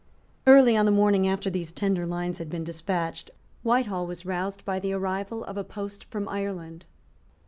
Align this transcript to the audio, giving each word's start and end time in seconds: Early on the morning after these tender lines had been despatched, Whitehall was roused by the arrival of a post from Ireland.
Early 0.47 0.75
on 0.75 0.85
the 0.87 0.91
morning 0.91 1.27
after 1.27 1.51
these 1.51 1.71
tender 1.71 2.07
lines 2.07 2.39
had 2.39 2.49
been 2.49 2.63
despatched, 2.63 3.29
Whitehall 3.61 4.07
was 4.07 4.25
roused 4.25 4.65
by 4.65 4.79
the 4.79 4.93
arrival 4.93 5.43
of 5.43 5.57
a 5.57 5.63
post 5.63 6.05
from 6.05 6.27
Ireland. 6.27 6.85